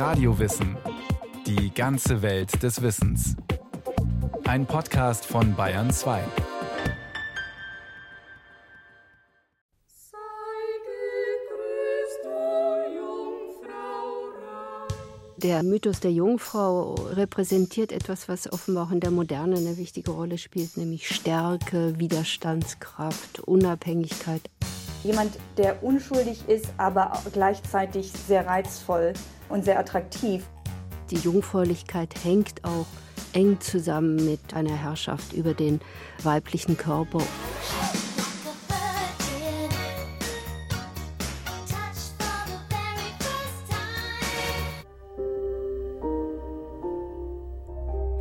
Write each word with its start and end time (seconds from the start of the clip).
Radiowissen. 0.00 0.78
Die 1.46 1.74
ganze 1.74 2.22
Welt 2.22 2.62
des 2.62 2.80
Wissens. 2.80 3.36
Ein 4.48 4.64
Podcast 4.64 5.26
von 5.26 5.54
Bayern 5.54 5.90
2. 5.90 6.22
Der 15.36 15.62
Mythos 15.62 16.00
der 16.00 16.12
Jungfrau 16.12 16.94
repräsentiert 16.94 17.92
etwas, 17.92 18.26
was 18.26 18.50
offenbar 18.50 18.86
auch 18.86 18.92
in 18.92 19.00
der 19.00 19.10
Moderne 19.10 19.58
eine 19.58 19.76
wichtige 19.76 20.12
Rolle 20.12 20.38
spielt, 20.38 20.78
nämlich 20.78 21.14
Stärke, 21.14 21.98
Widerstandskraft, 21.98 23.40
Unabhängigkeit. 23.40 24.48
Jemand, 25.04 25.36
der 25.58 25.84
unschuldig 25.84 26.48
ist, 26.48 26.72
aber 26.78 27.22
gleichzeitig 27.34 28.10
sehr 28.12 28.46
reizvoll 28.46 29.12
und 29.50 29.64
sehr 29.64 29.78
attraktiv. 29.78 30.48
Die 31.10 31.16
Jungfräulichkeit 31.16 32.14
hängt 32.24 32.64
auch 32.64 32.86
eng 33.32 33.60
zusammen 33.60 34.16
mit 34.24 34.54
einer 34.54 34.76
Herrschaft 34.76 35.32
über 35.32 35.54
den 35.54 35.80
weiblichen 36.22 36.76
Körper. 36.76 37.20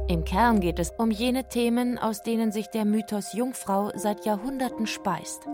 Im 0.08 0.26
Kern 0.26 0.60
geht 0.60 0.80
es 0.80 0.92
um 0.98 1.12
jene 1.12 1.50
Themen, 1.50 2.00
aus 2.00 2.24
denen 2.24 2.52
sich 2.52 2.68
der 2.68 2.84
Mythos 2.84 3.34
Jungfrau 3.34 3.92
seit 3.96 4.26
Jahrhunderten 4.26 4.88
speist. 4.88 5.46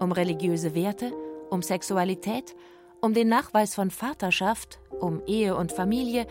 Um 0.00 0.12
religiöse 0.12 0.74
Werte, 0.74 1.12
um 1.50 1.60
Sexualität, 1.60 2.56
um 3.00 3.14
den 3.14 3.28
Nachweis 3.28 3.74
von 3.74 3.90
Vaterschaft, 3.90 4.80
um 5.00 5.22
Ehe 5.26 5.56
und 5.56 5.72
Familie 5.72 6.26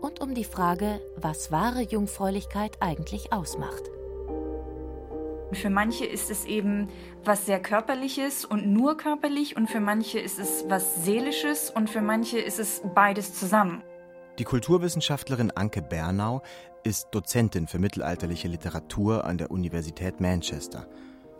und 0.00 0.20
um 0.20 0.34
die 0.34 0.44
Frage, 0.44 1.00
was 1.16 1.50
wahre 1.50 1.82
Jungfräulichkeit 1.82 2.76
eigentlich 2.80 3.32
ausmacht. 3.32 3.90
Für 5.52 5.68
manche 5.68 6.06
ist 6.06 6.30
es 6.30 6.46
eben 6.46 6.88
was 7.24 7.44
sehr 7.44 7.60
körperliches 7.60 8.44
und 8.44 8.66
nur 8.66 8.96
körperlich 8.96 9.56
und 9.56 9.68
für 9.68 9.80
manche 9.80 10.18
ist 10.18 10.38
es 10.38 10.64
was 10.68 11.04
seelisches 11.04 11.70
und 11.70 11.90
für 11.90 12.00
manche 12.00 12.38
ist 12.38 12.58
es 12.58 12.80
beides 12.94 13.34
zusammen. 13.34 13.82
Die 14.38 14.44
Kulturwissenschaftlerin 14.44 15.50
Anke 15.50 15.82
Bernau 15.82 16.40
ist 16.84 17.08
Dozentin 17.10 17.66
für 17.66 17.78
mittelalterliche 17.78 18.48
Literatur 18.48 19.24
an 19.24 19.36
der 19.36 19.50
Universität 19.50 20.20
Manchester 20.20 20.88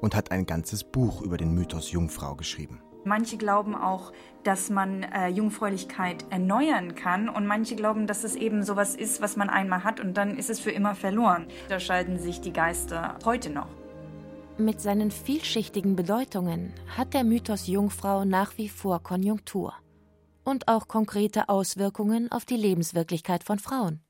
und 0.02 0.14
hat 0.14 0.30
ein 0.30 0.44
ganzes 0.44 0.84
Buch 0.84 1.22
über 1.22 1.38
den 1.38 1.54
Mythos 1.54 1.90
Jungfrau 1.90 2.34
geschrieben. 2.34 2.82
Manche 3.04 3.36
glauben 3.36 3.74
auch, 3.74 4.12
dass 4.44 4.70
man 4.70 5.02
äh, 5.02 5.28
Jungfräulichkeit 5.28 6.24
erneuern 6.30 6.94
kann 6.94 7.28
und 7.28 7.46
manche 7.46 7.76
glauben, 7.76 8.06
dass 8.06 8.24
es 8.24 8.36
eben 8.36 8.62
sowas 8.62 8.94
ist, 8.94 9.20
was 9.20 9.36
man 9.36 9.50
einmal 9.50 9.84
hat 9.84 10.00
und 10.00 10.16
dann 10.16 10.36
ist 10.36 10.50
es 10.50 10.60
für 10.60 10.70
immer 10.70 10.94
verloren. 10.94 11.46
Da 11.68 11.80
scheiden 11.80 12.18
sich 12.18 12.40
die 12.40 12.52
Geister 12.52 13.18
heute 13.24 13.50
noch. 13.50 13.68
Mit 14.58 14.80
seinen 14.80 15.10
vielschichtigen 15.10 15.96
Bedeutungen 15.96 16.72
hat 16.96 17.14
der 17.14 17.24
Mythos 17.24 17.66
Jungfrau 17.66 18.24
nach 18.24 18.58
wie 18.58 18.68
vor 18.68 19.02
Konjunktur 19.02 19.74
und 20.44 20.68
auch 20.68 20.88
konkrete 20.88 21.48
Auswirkungen 21.48 22.30
auf 22.30 22.44
die 22.44 22.56
Lebenswirklichkeit 22.56 23.44
von 23.44 23.58
Frauen. 23.58 24.00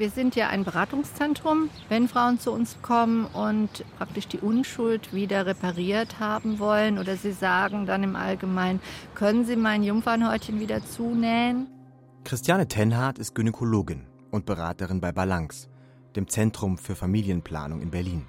Wir 0.00 0.08
sind 0.08 0.34
ja 0.34 0.48
ein 0.48 0.64
Beratungszentrum. 0.64 1.68
Wenn 1.90 2.08
Frauen 2.08 2.40
zu 2.40 2.52
uns 2.52 2.78
kommen 2.80 3.26
und 3.26 3.84
praktisch 3.98 4.26
die 4.28 4.38
Unschuld 4.38 5.12
wieder 5.12 5.44
repariert 5.44 6.18
haben 6.18 6.58
wollen 6.58 6.98
oder 6.98 7.16
sie 7.16 7.32
sagen 7.32 7.84
dann 7.84 8.02
im 8.02 8.16
Allgemeinen, 8.16 8.80
können 9.14 9.44
Sie 9.44 9.56
mein 9.56 9.82
Jungfernhäutchen 9.82 10.58
wieder 10.58 10.82
zunähen? 10.82 11.66
Christiane 12.24 12.66
Tenhardt 12.66 13.18
ist 13.18 13.34
Gynäkologin 13.34 14.06
und 14.30 14.46
Beraterin 14.46 15.02
bei 15.02 15.12
Balance, 15.12 15.68
dem 16.16 16.28
Zentrum 16.28 16.78
für 16.78 16.94
Familienplanung 16.94 17.82
in 17.82 17.90
Berlin. 17.90 18.26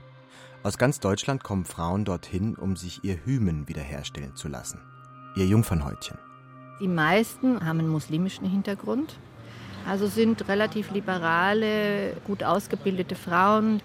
Aus 0.63 0.77
ganz 0.77 0.99
Deutschland 0.99 1.41
kommen 1.41 1.63
Frauen 1.63 2.03
dorthin, 2.03 2.55
um 2.55 2.75
sich 2.75 3.05
ihr 3.05 3.23
Hymen 3.23 3.69
wiederherstellen 3.69 4.35
zu 4.35 4.49
lassen. 4.49 4.81
Ihr 5.37 5.45
Jungfernhäutchen. 5.45 6.17
Die 6.81 6.89
meisten 6.89 7.65
haben 7.65 7.79
einen 7.79 7.87
muslimischen 7.87 8.45
Hintergrund, 8.45 9.15
also 9.87 10.07
sind 10.07 10.47
relativ 10.47 10.91
liberale, 10.91 12.15
gut 12.25 12.43
ausgebildete 12.43 13.15
Frauen. 13.15 13.81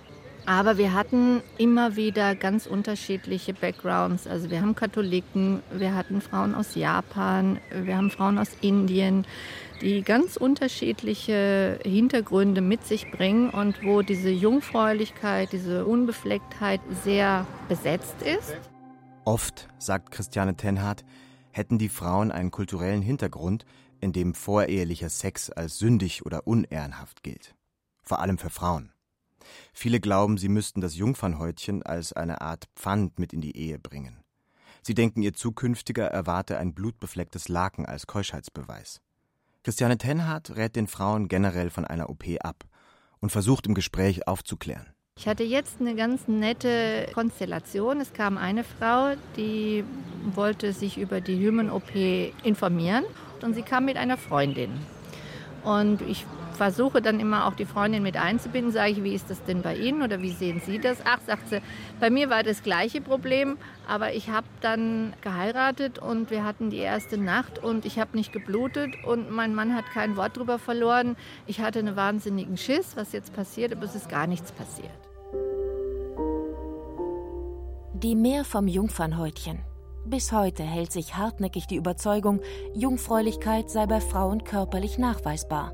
Aber 0.47 0.79
wir 0.79 0.95
hatten 0.95 1.43
immer 1.59 1.97
wieder 1.97 2.37
ganz 2.37 2.67
unterschiedliche 2.67 3.53
Backgrounds. 3.53 4.29
Also 4.29 4.49
wir 4.49 4.61
haben 4.61 4.77
Katholiken, 4.77 5.61
wir 5.73 5.95
hatten 5.97 6.21
Frauen 6.21 6.55
aus 6.55 6.77
Japan, 6.77 7.59
wir 7.73 7.97
haben 7.97 8.11
Frauen 8.11 8.39
aus 8.39 8.51
Indien, 8.61 9.27
die 9.81 10.03
ganz 10.03 10.37
unterschiedliche 10.37 11.81
Hintergründe 11.83 12.61
mit 12.61 12.87
sich 12.87 13.11
bringen 13.11 13.51
und 13.51 13.83
wo 13.83 14.03
diese 14.03 14.31
Jungfräulichkeit, 14.31 15.53
diese 15.53 15.85
Unbeflecktheit 15.85 16.81
sehr 17.03 17.45
besetzt 17.69 18.23
ist. 18.23 18.57
Oft, 19.25 19.67
sagt 19.79 20.13
Christiane 20.13 20.55
Tenhardt, 20.55 21.05
hätten 21.57 21.79
die 21.79 21.89
Frauen 21.89 22.31
einen 22.31 22.51
kulturellen 22.51 23.03
Hintergrund, 23.03 23.65
in 24.01 24.13
dem 24.13 24.35
vorehelicher 24.35 25.09
Sex 25.09 25.51
als 25.51 25.79
sündig 25.79 26.27
oder 26.27 26.47
unehrenhaft 26.47 27.23
gilt. 27.23 27.55
Vor 28.03 28.21
allem 28.21 28.39
für 28.39 28.51
Frauen. 28.51 28.93
Viele 29.73 30.01
glauben, 30.01 30.39
sie 30.39 30.49
müssten 30.49 30.81
das 30.81 30.97
Jungfernhäutchen 30.97 31.83
als 31.83 32.13
eine 32.13 32.41
Art 32.41 32.67
Pfand 32.77 33.19
mit 33.19 33.33
in 33.33 33.41
die 33.41 33.57
Ehe 33.57 33.79
bringen. 33.79 34.23
Sie 34.83 34.95
denken, 34.95 35.23
ihr 35.23 35.33
zukünftiger 35.33 36.07
erwarte 36.07 36.59
ein 36.59 36.75
blutbeflecktes 36.75 37.49
Laken 37.49 37.87
als 37.87 38.07
Keuschheitsbeweis. 38.07 39.01
Christiane 39.65 39.99
Tenhardt 39.99 40.57
rät 40.57 40.77
den 40.77 40.87
Frauen 40.87 41.27
generell 41.27 41.71
von 41.71 41.85
einer 41.85 42.09
OP 42.11 42.25
ab 42.41 42.65
und 43.19 43.31
versucht 43.31 43.67
im 43.67 43.75
Gespräch 43.75 44.29
aufzuklären. 44.29 44.96
Ich 45.19 45.27
hatte 45.27 45.45
jetzt 45.45 45.81
eine 45.81 45.95
ganz 45.97 46.29
nette 46.29 47.09
Konstellation. 47.15 48.01
Es 48.01 48.13
kam 48.13 48.37
eine 48.37 48.65
Frau, 48.65 49.15
die 49.37 49.83
wollte 50.35 50.73
sich 50.73 50.99
über 50.99 51.21
die 51.23 51.39
Hymen-OP 51.39 51.95
informieren 52.45 53.05
und 53.43 53.55
sie 53.55 53.63
kam 53.63 53.87
mit 53.87 53.97
einer 53.97 54.19
Freundin. 54.19 54.71
Und 55.65 56.03
ich 56.03 56.27
versuche 56.53 57.01
dann 57.03 57.19
immer 57.19 57.47
auch 57.47 57.55
die 57.55 57.65
Freundin 57.65 58.03
mit 58.03 58.17
einzubinden, 58.17 58.73
sage 58.73 58.93
ich, 58.93 59.03
wie 59.05 59.15
ist 59.15 59.31
das 59.31 59.43
denn 59.43 59.63
bei 59.63 59.75
Ihnen 59.75 60.03
oder 60.03 60.23
wie 60.23 60.31
sehen 60.31 60.61
Sie 60.65 60.79
das? 60.79 60.99
Ach, 61.05 61.19
sagt 61.27 61.49
sie, 61.49 61.61
bei 61.99 62.09
mir 62.09 62.31
war 62.31 62.43
das 62.43 62.63
gleiche 62.63 63.01
Problem, 63.01 63.57
aber 63.89 64.13
ich 64.13 64.29
habe 64.29 64.47
dann 64.61 65.13
geheiratet 65.23 65.99
und 65.99 66.31
wir 66.31 66.45
hatten 66.45 66.71
die 66.71 66.79
erste 66.79 67.19
Nacht 67.19 67.59
und 67.59 67.85
ich 67.85 67.99
habe 67.99 68.17
nicht 68.17 68.33
geblutet 68.33 68.95
und 69.05 69.31
mein 69.31 69.55
Mann 69.55 69.75
hat 69.75 69.87
kein 69.93 70.17
Wort 70.17 70.37
drüber 70.37 70.59
verloren. 70.59 71.17
Ich 71.47 71.61
hatte 71.61 71.79
einen 71.79 71.97
wahnsinnigen 71.97 72.57
Schiss, 72.57 72.97
was 72.97 73.13
jetzt 73.13 73.35
passiert, 73.35 73.73
aber 73.73 73.87
es 73.87 73.95
ist 73.95 74.09
gar 74.09 74.27
nichts 74.27 74.53
passiert. 74.53 75.06
Die 78.03 78.15
Mehr 78.15 78.45
vom 78.45 78.69
Jungfernhäutchen. 78.69 79.61
Bis 80.05 80.31
heute 80.31 80.63
hält 80.63 80.93
sich 80.93 81.17
hartnäckig 81.17 81.67
die 81.67 81.77
Überzeugung, 81.77 82.43
Jungfräulichkeit 82.75 83.71
sei 83.71 83.87
bei 83.87 84.03
Frauen 84.03 84.45
körperlich 84.45 84.99
nachweisbar. 84.99 85.73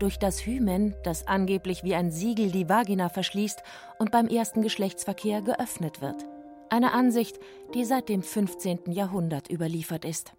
Durch 0.00 0.18
das 0.18 0.44
Hymen, 0.44 0.96
das 1.04 1.28
angeblich 1.28 1.84
wie 1.84 1.94
ein 1.94 2.10
Siegel 2.10 2.50
die 2.50 2.68
Vagina 2.68 3.08
verschließt 3.08 3.62
und 4.00 4.10
beim 4.10 4.26
ersten 4.26 4.62
Geschlechtsverkehr 4.62 5.42
geöffnet 5.42 6.00
wird. 6.00 6.26
Eine 6.70 6.92
Ansicht, 6.92 7.38
die 7.72 7.84
seit 7.84 8.08
dem 8.08 8.24
15. 8.24 8.90
Jahrhundert 8.90 9.48
überliefert 9.48 10.04
ist. 10.04 10.32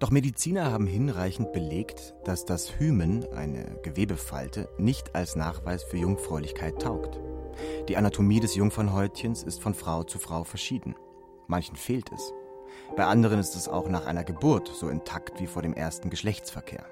Doch 0.00 0.10
Mediziner 0.10 0.70
haben 0.70 0.86
hinreichend 0.86 1.54
belegt, 1.54 2.14
dass 2.24 2.44
das 2.44 2.78
Hymen, 2.78 3.24
eine 3.32 3.78
Gewebefalte, 3.82 4.68
nicht 4.76 5.14
als 5.14 5.34
Nachweis 5.34 5.82
für 5.82 5.96
Jungfräulichkeit 5.96 6.82
taugt. 6.82 7.18
Die 7.88 7.96
Anatomie 7.96 8.40
des 8.40 8.54
Jungfernhäutchens 8.54 9.42
ist 9.42 9.62
von 9.62 9.74
Frau 9.74 10.02
zu 10.04 10.18
Frau 10.18 10.44
verschieden. 10.44 10.94
Manchen 11.46 11.76
fehlt 11.76 12.10
es. 12.12 12.32
Bei 12.96 13.06
anderen 13.06 13.38
ist 13.38 13.54
es 13.54 13.68
auch 13.68 13.88
nach 13.88 14.06
einer 14.06 14.24
Geburt 14.24 14.68
so 14.68 14.88
intakt 14.88 15.40
wie 15.40 15.46
vor 15.46 15.62
dem 15.62 15.74
ersten 15.74 16.10
Geschlechtsverkehr. 16.10 16.84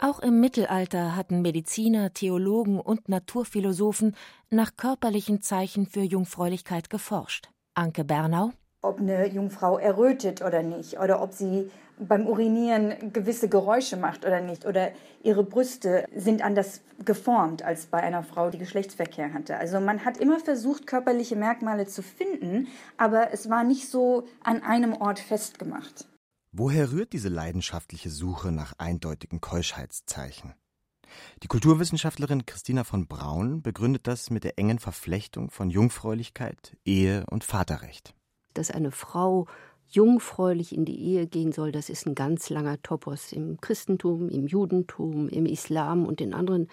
Auch 0.00 0.18
im 0.18 0.40
Mittelalter 0.40 1.14
hatten 1.14 1.42
Mediziner, 1.42 2.12
Theologen 2.12 2.80
und 2.80 3.08
Naturphilosophen 3.08 4.16
nach 4.50 4.76
körperlichen 4.76 5.42
Zeichen 5.42 5.86
für 5.86 6.02
Jungfräulichkeit 6.02 6.90
geforscht. 6.90 7.50
Anke 7.74 8.04
Bernau 8.04 8.52
ob 8.82 8.98
eine 8.98 9.26
Jungfrau 9.28 9.78
errötet 9.78 10.42
oder 10.42 10.62
nicht 10.62 10.98
oder 10.98 11.22
ob 11.22 11.32
sie 11.32 11.70
beim 12.08 12.26
Urinieren 12.26 13.12
gewisse 13.12 13.48
Geräusche 13.48 13.96
macht 13.96 14.24
oder 14.24 14.40
nicht 14.40 14.66
oder 14.66 14.92
ihre 15.22 15.44
Brüste 15.44 16.06
sind 16.14 16.42
anders 16.42 16.80
geformt 17.04 17.62
als 17.62 17.86
bei 17.86 18.02
einer 18.02 18.22
Frau, 18.22 18.50
die 18.50 18.58
Geschlechtsverkehr 18.58 19.32
hatte. 19.32 19.56
Also 19.56 19.80
man 19.80 20.04
hat 20.04 20.18
immer 20.18 20.40
versucht, 20.40 20.86
körperliche 20.86 21.36
Merkmale 21.36 21.86
zu 21.86 22.02
finden, 22.02 22.68
aber 22.96 23.32
es 23.32 23.48
war 23.48 23.64
nicht 23.64 23.88
so 23.88 24.26
an 24.42 24.62
einem 24.62 24.94
Ort 24.94 25.18
festgemacht. 25.18 26.06
Woher 26.52 26.92
rührt 26.92 27.12
diese 27.12 27.28
leidenschaftliche 27.28 28.10
Suche 28.10 28.52
nach 28.52 28.74
eindeutigen 28.78 29.40
Keuschheitszeichen? 29.40 30.54
Die 31.42 31.48
Kulturwissenschaftlerin 31.48 32.46
Christina 32.46 32.84
von 32.84 33.06
Braun 33.06 33.62
begründet 33.62 34.06
das 34.06 34.30
mit 34.30 34.44
der 34.44 34.58
engen 34.58 34.78
Verflechtung 34.78 35.50
von 35.50 35.70
Jungfräulichkeit, 35.70 36.76
Ehe 36.84 37.24
und 37.30 37.44
Vaterrecht 37.44 38.14
dass 38.54 38.70
eine 38.70 38.90
Frau 38.90 39.46
jungfräulich 39.94 40.74
in 40.74 40.84
die 40.84 41.00
Ehe 41.00 41.26
gehen 41.26 41.52
soll, 41.52 41.72
das 41.72 41.88
ist 41.88 42.06
ein 42.06 42.14
ganz 42.14 42.50
langer 42.50 42.80
Topos 42.82 43.32
im 43.32 43.60
Christentum, 43.60 44.28
im 44.28 44.46
Judentum, 44.46 45.28
im 45.28 45.46
Islam 45.46 46.06
und 46.06 46.20
in 46.20 46.34
anderen 46.34 46.68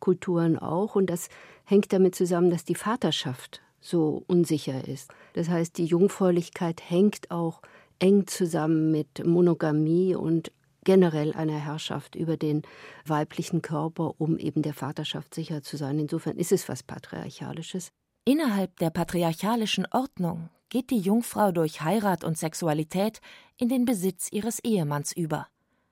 Kulturen 0.00 0.58
auch. 0.58 0.96
Und 0.96 1.06
das 1.06 1.28
hängt 1.64 1.92
damit 1.92 2.14
zusammen, 2.14 2.50
dass 2.50 2.64
die 2.64 2.74
Vaterschaft 2.74 3.62
so 3.80 4.24
unsicher 4.26 4.86
ist. 4.88 5.10
Das 5.34 5.48
heißt, 5.48 5.78
die 5.78 5.84
Jungfräulichkeit 5.84 6.82
hängt 6.88 7.30
auch 7.30 7.62
eng 7.98 8.26
zusammen 8.26 8.90
mit 8.90 9.24
Monogamie 9.24 10.14
und 10.14 10.50
generell 10.84 11.32
einer 11.32 11.58
Herrschaft 11.58 12.14
über 12.14 12.36
den 12.36 12.62
weiblichen 13.06 13.62
Körper, 13.62 14.14
um 14.18 14.38
eben 14.38 14.62
der 14.62 14.74
Vaterschaft 14.74 15.34
sicher 15.34 15.62
zu 15.62 15.76
sein. 15.76 15.98
Insofern 15.98 16.36
ist 16.36 16.52
es 16.52 16.68
was 16.68 16.82
Patriarchalisches. 16.82 17.88
Innerhalb 18.26 18.78
der 18.78 18.90
patriarchalischen 18.90 19.86
Ordnung 19.90 20.48
geht 20.68 20.90
die 20.90 20.98
Jungfrau 20.98 21.52
durch 21.52 21.82
Heirat 21.82 22.24
und 22.24 22.38
Sexualität 22.38 23.20
in 23.56 23.68
den 23.68 23.84
Besitz 23.84 24.28
ihres 24.30 24.58
Ehemanns 24.60 25.12
über. 25.12 25.46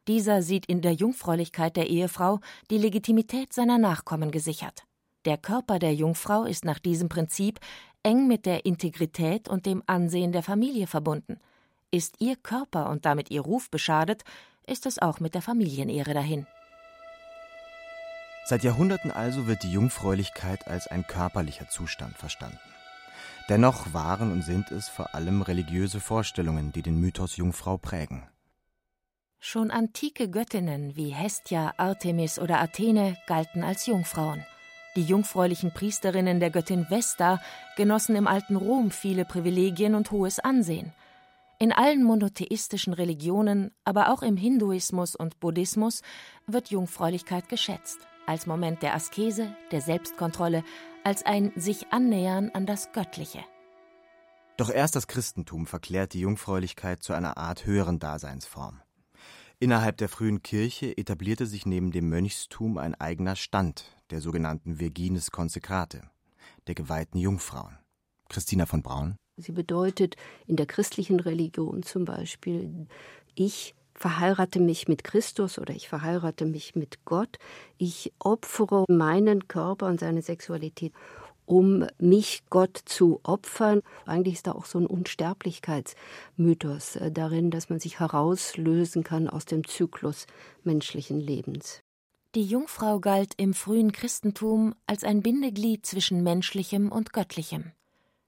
Dieser 0.08 0.42
sieht 0.42 0.66
in 0.66 0.82
der 0.82 0.92
Jungfräulichkeit 0.92 1.76
der 1.76 1.88
Ehefrau 1.88 2.40
die 2.70 2.78
Legitimität 2.78 3.52
seiner 3.52 3.78
Nachkommen 3.78 4.30
gesichert. 4.30 4.84
Der 5.24 5.38
Körper 5.38 5.78
der 5.78 5.94
Jungfrau 5.94 6.44
ist 6.44 6.64
nach 6.64 6.80
diesem 6.80 7.08
Prinzip 7.08 7.60
eng 8.02 8.26
mit 8.26 8.44
der 8.44 8.66
Integrität 8.66 9.48
und 9.48 9.66
dem 9.66 9.82
Ansehen 9.86 10.32
der 10.32 10.42
Familie 10.42 10.88
verbunden. 10.88 11.38
Ist 11.92 12.16
ihr 12.20 12.36
Körper 12.36 12.90
und 12.90 13.04
damit 13.04 13.30
ihr 13.30 13.42
Ruf 13.42 13.70
beschadet, 13.70 14.25
ist 14.66 14.86
es 14.86 15.00
auch 15.00 15.20
mit 15.20 15.34
der 15.34 15.42
Familienehre 15.42 16.14
dahin. 16.14 16.46
Seit 18.44 18.64
Jahrhunderten 18.64 19.12
also 19.12 19.46
wird 19.46 19.62
die 19.62 19.70
Jungfräulichkeit 19.70 20.66
als 20.66 20.88
ein 20.88 21.06
körperlicher 21.06 21.68
Zustand 21.68 22.16
verstanden. 22.16 22.58
Dennoch 23.48 23.92
waren 23.92 24.30
und 24.32 24.42
sind 24.42 24.70
es 24.70 24.88
vor 24.88 25.14
allem 25.14 25.42
religiöse 25.42 26.00
Vorstellungen, 26.00 26.72
die 26.72 26.82
den 26.82 27.00
Mythos 27.00 27.36
Jungfrau 27.36 27.76
prägen. 27.76 28.28
Schon 29.40 29.72
antike 29.72 30.30
Göttinnen 30.30 30.94
wie 30.94 31.08
Hestia, 31.08 31.74
Artemis 31.76 32.38
oder 32.38 32.60
Athene 32.60 33.16
galten 33.26 33.64
als 33.64 33.86
Jungfrauen. 33.86 34.46
Die 34.94 35.02
jungfräulichen 35.02 35.72
Priesterinnen 35.72 36.38
der 36.38 36.50
Göttin 36.50 36.86
Vesta 36.88 37.40
genossen 37.76 38.14
im 38.14 38.28
alten 38.28 38.54
Rom 38.54 38.90
viele 38.90 39.24
Privilegien 39.24 39.96
und 39.96 40.12
hohes 40.12 40.38
Ansehen. 40.38 40.92
In 41.58 41.72
allen 41.72 42.04
monotheistischen 42.04 42.92
Religionen, 42.92 43.72
aber 43.84 44.12
auch 44.12 44.22
im 44.22 44.36
Hinduismus 44.36 45.16
und 45.16 45.40
Buddhismus 45.40 46.02
wird 46.46 46.70
Jungfräulichkeit 46.70 47.48
geschätzt, 47.48 47.98
als 48.26 48.46
Moment 48.46 48.82
der 48.82 48.94
Askese, 48.94 49.54
der 49.70 49.80
Selbstkontrolle, 49.80 50.64
als 51.04 51.24
ein 51.24 51.52
sich 51.56 51.92
annähern 51.92 52.50
an 52.54 52.66
das 52.66 52.92
Göttliche. 52.92 53.40
Doch 54.56 54.70
erst 54.70 54.96
das 54.96 55.06
Christentum 55.06 55.66
verklärt 55.66 56.12
die 56.12 56.20
Jungfräulichkeit 56.20 57.02
zu 57.02 57.12
einer 57.12 57.36
Art 57.36 57.66
höheren 57.66 57.98
Daseinsform. 57.98 58.80
Innerhalb 59.58 59.96
der 59.96 60.08
frühen 60.08 60.42
Kirche 60.42 60.96
etablierte 60.96 61.46
sich 61.46 61.66
neben 61.66 61.92
dem 61.92 62.08
Mönchstum 62.08 62.78
ein 62.78 62.94
eigener 62.94 63.36
Stand 63.36 63.84
der 64.10 64.20
sogenannten 64.20 64.78
Virgines 64.80 65.30
Consecrate, 65.30 66.02
der 66.66 66.75
geweihten 66.75 67.18
Jungfrauen. 67.18 67.78
Christina 68.28 68.66
von 68.66 68.82
Braun 68.82 69.16
Sie 69.36 69.52
bedeutet 69.52 70.16
in 70.46 70.56
der 70.56 70.66
christlichen 70.66 71.18
Religion 71.20 71.82
zum 71.82 72.04
Beispiel, 72.04 72.86
ich 73.34 73.75
verheirate 73.94 74.60
mich 74.60 74.88
mit 74.88 75.04
Christus 75.04 75.58
oder 75.58 75.74
ich 75.74 75.88
verheirate 75.88 76.46
mich 76.46 76.74
mit 76.74 77.04
Gott. 77.04 77.38
Ich 77.78 78.12
opfere 78.18 78.84
meinen 78.88 79.46
Körper 79.48 79.86
und 79.86 80.00
seine 80.00 80.22
Sexualität, 80.22 80.92
um 81.44 81.86
mich 81.98 82.44
Gott 82.50 82.80
zu 82.84 83.20
opfern. 83.22 83.82
Eigentlich 84.06 84.34
ist 84.34 84.46
da 84.46 84.52
auch 84.52 84.66
so 84.66 84.78
ein 84.78 84.86
Unsterblichkeitsmythos 84.86 86.96
äh, 86.96 87.10
darin, 87.10 87.50
dass 87.50 87.68
man 87.68 87.80
sich 87.80 88.00
herauslösen 88.00 89.04
kann 89.04 89.28
aus 89.28 89.44
dem 89.44 89.66
Zyklus 89.66 90.26
menschlichen 90.64 91.20
Lebens. 91.20 91.82
Die 92.34 92.44
Jungfrau 92.44 92.98
galt 92.98 93.34
im 93.36 93.52
frühen 93.52 93.92
Christentum 93.92 94.74
als 94.86 95.04
ein 95.04 95.20
Bindeglied 95.20 95.84
zwischen 95.84 96.22
menschlichem 96.22 96.90
und 96.90 97.12
göttlichem. 97.12 97.72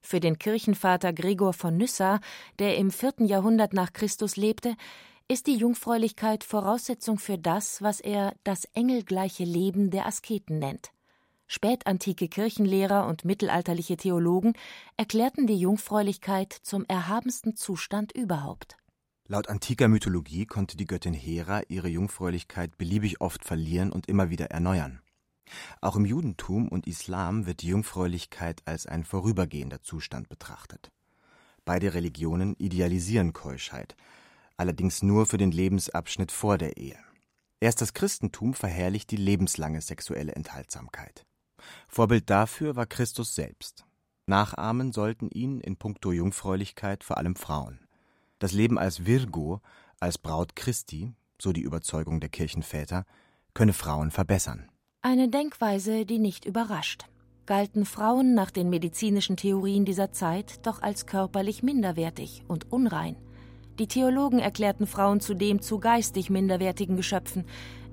Für 0.02 0.20
den 0.20 0.38
Kirchenvater 0.38 1.14
Gregor 1.14 1.54
von 1.54 1.78
Nyssa, 1.78 2.20
der 2.58 2.76
im 2.76 2.90
vierten 2.90 3.24
Jahrhundert 3.24 3.72
nach 3.72 3.94
Christus 3.94 4.36
lebte, 4.36 4.76
ist 5.26 5.46
die 5.46 5.56
Jungfräulichkeit 5.56 6.44
Voraussetzung 6.44 7.18
für 7.18 7.38
das, 7.38 7.80
was 7.80 8.00
er 8.00 8.34
das 8.44 8.66
engelgleiche 8.74 9.44
Leben 9.44 9.90
der 9.90 10.06
Asketen 10.06 10.58
nennt. 10.58 10.90
Spätantike 11.46 12.28
Kirchenlehrer 12.28 13.06
und 13.06 13.24
mittelalterliche 13.24 13.96
Theologen 13.96 14.54
erklärten 14.96 15.46
die 15.46 15.58
Jungfräulichkeit 15.58 16.52
zum 16.52 16.84
erhabensten 16.86 17.56
Zustand 17.56 18.12
überhaupt. 18.12 18.76
Laut 19.26 19.48
antiker 19.48 19.88
Mythologie 19.88 20.44
konnte 20.44 20.76
die 20.76 20.86
Göttin 20.86 21.14
Hera 21.14 21.62
ihre 21.68 21.88
Jungfräulichkeit 21.88 22.76
beliebig 22.76 23.22
oft 23.22 23.44
verlieren 23.44 23.92
und 23.92 24.08
immer 24.08 24.28
wieder 24.28 24.50
erneuern. 24.50 25.00
Auch 25.80 25.96
im 25.96 26.04
Judentum 26.04 26.68
und 26.68 26.86
Islam 26.86 27.46
wird 27.46 27.62
die 27.62 27.68
Jungfräulichkeit 27.68 28.62
als 28.66 28.86
ein 28.86 29.04
vorübergehender 29.04 29.82
Zustand 29.82 30.28
betrachtet. 30.28 30.90
Beide 31.64 31.94
Religionen 31.94 32.54
idealisieren 32.56 33.32
Keuschheit, 33.32 33.96
allerdings 34.56 35.02
nur 35.02 35.26
für 35.26 35.38
den 35.38 35.50
Lebensabschnitt 35.50 36.32
vor 36.32 36.58
der 36.58 36.76
Ehe. 36.76 36.98
Erst 37.60 37.80
das 37.80 37.94
Christentum 37.94 38.54
verherrlicht 38.54 39.10
die 39.10 39.16
lebenslange 39.16 39.80
sexuelle 39.80 40.32
Enthaltsamkeit. 40.32 41.24
Vorbild 41.88 42.28
dafür 42.28 42.76
war 42.76 42.86
Christus 42.86 43.34
selbst. 43.34 43.86
Nachahmen 44.26 44.92
sollten 44.92 45.30
ihn 45.30 45.60
in 45.60 45.76
puncto 45.76 46.12
Jungfräulichkeit 46.12 47.04
vor 47.04 47.18
allem 47.18 47.36
Frauen. 47.36 47.80
Das 48.38 48.52
Leben 48.52 48.78
als 48.78 49.06
Virgo, 49.06 49.60
als 50.00 50.18
Braut 50.18 50.56
Christi, 50.56 51.12
so 51.40 51.52
die 51.52 51.62
Überzeugung 51.62 52.20
der 52.20 52.30
Kirchenväter, 52.30 53.04
könne 53.54 53.72
Frauen 53.72 54.10
verbessern. 54.10 54.68
Eine 55.02 55.28
Denkweise, 55.28 56.06
die 56.06 56.18
nicht 56.18 56.44
überrascht. 56.44 57.04
Galten 57.46 57.84
Frauen 57.84 58.34
nach 58.34 58.50
den 58.50 58.70
medizinischen 58.70 59.36
Theorien 59.36 59.84
dieser 59.84 60.12
Zeit 60.12 60.66
doch 60.66 60.80
als 60.80 61.04
körperlich 61.04 61.62
minderwertig 61.62 62.42
und 62.48 62.72
unrein. 62.72 63.16
Die 63.80 63.88
Theologen 63.88 64.38
erklärten 64.38 64.86
Frauen 64.86 65.18
zudem 65.18 65.60
zu 65.60 65.80
geistig 65.80 66.30
minderwertigen 66.30 66.96
Geschöpfen. 66.96 67.44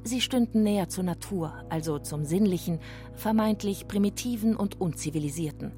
Sie 0.03 0.21
stünden 0.21 0.61
näher 0.61 0.89
zur 0.89 1.03
Natur, 1.03 1.53
also 1.69 1.97
zum 1.97 2.23
Sinnlichen, 2.23 2.79
vermeintlich 3.15 3.87
primitiven 3.87 4.55
und 4.55 4.79
unzivilisierten. 4.79 5.71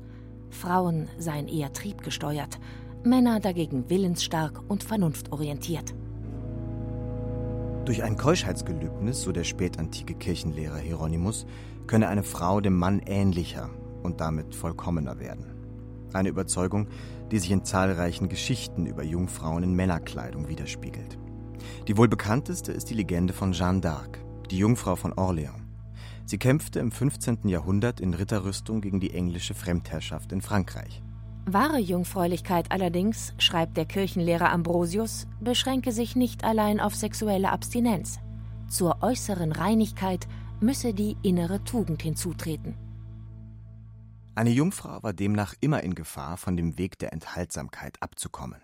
Frauen 0.49 1.07
seien 1.17 1.47
eher 1.47 1.71
triebgesteuert, 1.71 2.59
Männer 3.05 3.39
dagegen 3.39 3.89
willensstark 3.89 4.61
und 4.67 4.83
vernunftorientiert. 4.83 5.95
Durch 7.85 8.03
ein 8.03 8.17
Keuschheitsgelübnis, 8.17 9.21
so 9.21 9.31
der 9.31 9.43
spätantike 9.45 10.15
Kirchenlehrer 10.15 10.77
Hieronymus, 10.77 11.45
könne 11.87 12.09
eine 12.09 12.23
Frau 12.23 12.59
dem 12.59 12.77
Mann 12.77 12.99
ähnlicher 13.05 13.69
und 14.03 14.19
damit 14.19 14.53
vollkommener 14.53 15.19
werden. 15.19 15.45
Eine 16.13 16.29
Überzeugung, 16.29 16.87
die 17.33 17.39
sich 17.39 17.49
in 17.49 17.65
zahlreichen 17.65 18.29
Geschichten 18.29 18.85
über 18.85 19.01
Jungfrauen 19.01 19.63
in 19.63 19.73
Männerkleidung 19.73 20.49
widerspiegelt. 20.49 21.17
Die 21.87 21.97
wohl 21.97 22.07
bekannteste 22.07 22.71
ist 22.71 22.91
die 22.91 22.93
Legende 22.93 23.33
von 23.33 23.53
Jeanne 23.53 23.79
d'Arc, 23.79 24.19
die 24.51 24.59
Jungfrau 24.59 24.95
von 24.95 25.13
Orléans. 25.15 25.63
Sie 26.25 26.37
kämpfte 26.37 26.79
im 26.79 26.91
15. 26.91 27.47
Jahrhundert 27.47 27.99
in 28.01 28.13
Ritterrüstung 28.13 28.81
gegen 28.81 28.99
die 28.99 29.15
englische 29.15 29.55
Fremdherrschaft 29.55 30.31
in 30.31 30.41
Frankreich. 30.41 31.01
Wahre 31.47 31.79
Jungfräulichkeit 31.79 32.71
allerdings, 32.71 33.33
schreibt 33.39 33.77
der 33.77 33.85
Kirchenlehrer 33.85 34.51
Ambrosius, 34.51 35.25
beschränke 35.41 35.91
sich 35.91 36.15
nicht 36.15 36.43
allein 36.43 36.79
auf 36.79 36.93
sexuelle 36.93 37.51
Abstinenz. 37.51 38.19
Zur 38.69 39.01
äußeren 39.01 39.53
Reinigkeit 39.53 40.27
müsse 40.59 40.93
die 40.93 41.17
innere 41.23 41.63
Tugend 41.63 42.03
hinzutreten. 42.03 42.75
Eine 44.35 44.49
Jungfrau 44.49 45.03
war 45.03 45.13
demnach 45.13 45.53
immer 45.59 45.83
in 45.83 45.93
Gefahr, 45.93 46.37
von 46.37 46.57
dem 46.57 46.77
Weg 46.79 46.97
der 46.97 47.13
Enthaltsamkeit 47.13 48.01
abzukommen. 48.01 48.61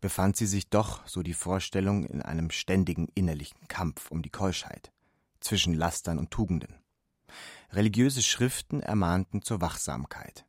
Befand 0.00 0.36
sie 0.36 0.46
sich 0.46 0.70
doch, 0.70 1.06
so 1.06 1.22
die 1.22 1.34
Vorstellung, 1.34 2.04
in 2.04 2.22
einem 2.22 2.50
ständigen 2.50 3.08
innerlichen 3.14 3.66
Kampf 3.66 4.10
um 4.10 4.22
die 4.22 4.30
Keuschheit 4.30 4.92
zwischen 5.40 5.74
Lastern 5.74 6.18
und 6.18 6.30
Tugenden. 6.30 6.76
Religiöse 7.72 8.22
Schriften 8.22 8.80
ermahnten 8.80 9.42
zur 9.42 9.60
Wachsamkeit. 9.60 10.46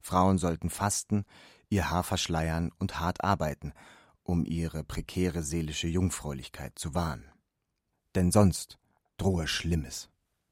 Frauen 0.00 0.38
sollten 0.38 0.70
fasten, 0.70 1.24
ihr 1.68 1.90
Haar 1.90 2.04
verschleiern 2.04 2.70
und 2.78 3.00
hart 3.00 3.24
arbeiten, 3.24 3.72
um 4.22 4.44
ihre 4.44 4.84
prekäre 4.84 5.42
seelische 5.42 5.88
Jungfräulichkeit 5.88 6.78
zu 6.78 6.94
wahren. 6.94 7.24
Denn 8.14 8.30
sonst 8.30 8.78
drohe 9.16 9.48
Schlimmes. 9.48 10.08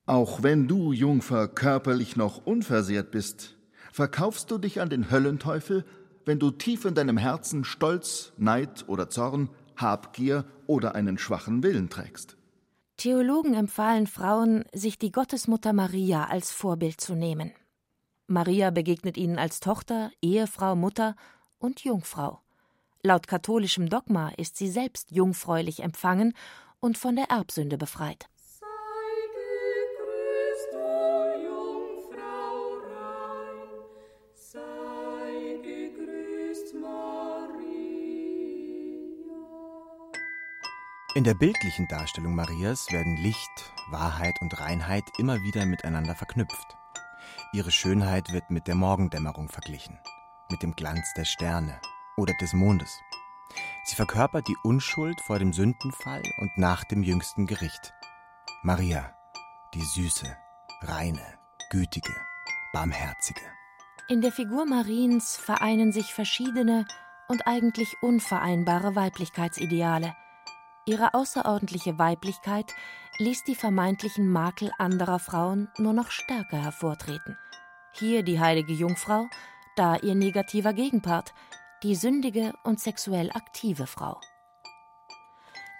Auch 0.06 0.42
wenn 0.42 0.66
du, 0.66 0.92
Jungfer, 0.92 1.46
körperlich 1.46 2.16
noch 2.16 2.44
unversehrt 2.44 3.12
bist, 3.12 3.56
verkaufst 3.92 4.50
du 4.50 4.58
dich 4.58 4.80
an 4.80 4.90
den 4.90 5.10
Höllenteufel, 5.10 5.84
wenn 6.24 6.40
du 6.40 6.50
tief 6.50 6.84
in 6.84 6.94
deinem 6.94 7.16
Herzen 7.16 7.64
Stolz, 7.64 8.32
Neid 8.36 8.88
oder 8.88 9.10
Zorn, 9.10 9.48
Habgier 9.76 10.44
oder 10.66 10.96
einen 10.96 11.18
schwachen 11.18 11.62
Willen 11.62 11.88
trägst. 11.88 12.36
Theologen 12.96 13.54
empfahlen 13.54 14.06
Frauen, 14.06 14.64
sich 14.72 14.98
die 14.98 15.12
Gottesmutter 15.12 15.72
Maria 15.72 16.24
als 16.24 16.50
Vorbild 16.50 17.00
zu 17.00 17.14
nehmen. 17.14 17.52
Maria 18.26 18.70
begegnet 18.70 19.16
ihnen 19.16 19.38
als 19.38 19.60
Tochter, 19.60 20.10
Ehefrau, 20.20 20.74
Mutter 20.74 21.16
und 21.58 21.84
Jungfrau. 21.84 22.40
Laut 23.02 23.26
katholischem 23.26 23.88
Dogma 23.88 24.30
ist 24.36 24.56
sie 24.56 24.68
selbst 24.68 25.10
jungfräulich 25.10 25.82
empfangen 25.82 26.34
und 26.80 26.98
von 26.98 27.16
der 27.16 27.30
Erbsünde 27.30 27.78
befreit. 27.78 28.28
In 41.14 41.24
der 41.24 41.34
bildlichen 41.34 41.88
Darstellung 41.88 42.34
Marias 42.34 42.90
werden 42.90 43.18
Licht, 43.18 43.74
Wahrheit 43.90 44.40
und 44.40 44.58
Reinheit 44.58 45.04
immer 45.18 45.42
wieder 45.42 45.66
miteinander 45.66 46.14
verknüpft. 46.14 46.78
Ihre 47.52 47.70
Schönheit 47.70 48.32
wird 48.32 48.50
mit 48.50 48.66
der 48.66 48.76
Morgendämmerung 48.76 49.50
verglichen, 49.50 49.98
mit 50.50 50.62
dem 50.62 50.74
Glanz 50.74 51.12
der 51.14 51.26
Sterne 51.26 51.78
oder 52.16 52.32
des 52.40 52.54
Mondes. 52.54 52.98
Sie 53.84 53.94
verkörpert 53.94 54.48
die 54.48 54.56
Unschuld 54.64 55.20
vor 55.20 55.38
dem 55.38 55.52
Sündenfall 55.52 56.22
und 56.38 56.56
nach 56.56 56.82
dem 56.84 57.02
jüngsten 57.02 57.46
Gericht. 57.46 57.92
Maria, 58.62 59.12
die 59.74 59.82
süße, 59.82 60.34
reine, 60.80 61.38
gütige, 61.68 62.16
barmherzige. 62.72 63.42
In 64.08 64.22
der 64.22 64.32
Figur 64.32 64.64
Mariens 64.64 65.36
vereinen 65.36 65.92
sich 65.92 66.14
verschiedene 66.14 66.86
und 67.28 67.46
eigentlich 67.46 67.96
unvereinbare 68.00 68.96
Weiblichkeitsideale, 68.96 70.16
Ihre 70.84 71.14
außerordentliche 71.14 71.98
Weiblichkeit 71.98 72.74
ließ 73.18 73.44
die 73.44 73.54
vermeintlichen 73.54 74.28
Makel 74.28 74.72
anderer 74.78 75.20
Frauen 75.20 75.68
nur 75.78 75.92
noch 75.92 76.10
stärker 76.10 76.56
hervortreten. 76.56 77.38
Hier 77.92 78.24
die 78.24 78.40
heilige 78.40 78.72
Jungfrau, 78.72 79.28
da 79.76 79.96
ihr 79.96 80.16
negativer 80.16 80.72
Gegenpart, 80.72 81.34
die 81.84 81.94
sündige 81.94 82.52
und 82.64 82.80
sexuell 82.80 83.30
aktive 83.30 83.86
Frau. 83.86 84.20